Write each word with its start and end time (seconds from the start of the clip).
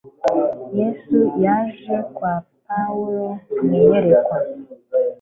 Yesu 0.77 1.17
yaje 1.43 1.95
kwa 2.13 2.33
Pawulo 2.65 3.27
mu 3.63 3.73
iyerekwa 3.81 4.37